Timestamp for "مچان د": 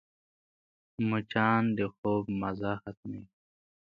1.09-1.79